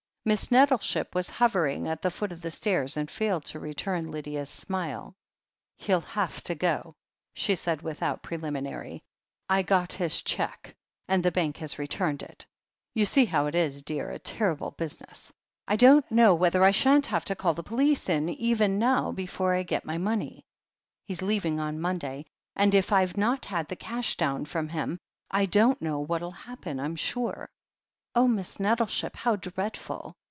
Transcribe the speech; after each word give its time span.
Miss 0.23 0.51
Nettleship 0.51 1.15
was 1.15 1.31
hovering 1.31 1.87
at 1.87 2.03
the 2.03 2.11
foot 2.11 2.31
of 2.31 2.43
the 2.43 2.51
stairs 2.51 2.95
and 2.95 3.09
failed 3.09 3.43
to 3.45 3.59
return 3.59 4.11
Lydia's 4.11 4.51
smile. 4.51 5.15
"He'll 5.77 6.01
have 6.01 6.43
to 6.43 6.53
go," 6.53 6.93
she 7.33 7.55
said 7.55 7.81
without 7.81 8.21
preliminary. 8.21 9.01
"I 9.49 9.63
got 9.63 9.93
his 9.93 10.21
cheque, 10.21 10.75
and 11.07 11.23
the 11.23 11.31
Bank 11.31 11.57
has 11.57 11.79
returned 11.79 12.21
it. 12.21 12.45
You 12.93 13.03
see 13.03 13.25
how 13.25 13.47
it 13.47 13.55
is, 13.55 13.81
dear— 13.81 14.09
a 14.11 14.19
terrible 14.19 14.69
business. 14.69 15.33
I 15.67 15.75
don't 15.75 16.05
know 16.11 16.35
whether 16.35 16.63
I 16.63 16.69
shan't 16.69 17.07
have 17.07 17.25
to 17.25 17.35
call 17.35 17.55
the 17.55 17.63
police 17.63 18.07
in 18.07 18.29
even 18.29 18.77
now 18.77 19.11
before 19.11 19.55
I 19.55 19.63
get 19.63 19.85
my 19.85 19.97
money. 19.97 20.45
He's 21.07 21.23
leaving 21.23 21.59
on 21.59 21.81
Monday, 21.81 22.25
and 22.55 22.75
if 22.75 22.91
I've 22.93 23.17
not 23.17 23.45
had 23.45 23.69
the 23.69 23.75
cash 23.75 24.17
down 24.17 24.45
from 24.45 24.69
him, 24.69 24.99
I 25.31 25.45
don't 25.47 25.81
know 25.81 25.97
what'U 25.99 26.29
happen, 26.29 26.79
I'm 26.79 26.95
sure." 26.95 27.49
"Oh, 28.13 28.27
Miss 28.27 28.59
Nettleship, 28.59 29.15
how 29.15 29.37
dreadful! 29.37 30.17